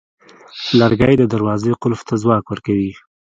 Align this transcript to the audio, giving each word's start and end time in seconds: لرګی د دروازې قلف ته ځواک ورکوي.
لرګی 0.79 1.15
د 1.19 1.23
دروازې 1.33 1.71
قلف 1.81 2.01
ته 2.07 2.13
ځواک 2.21 2.45
ورکوي. 2.47 2.91